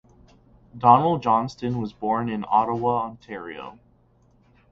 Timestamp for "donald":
0.75-1.21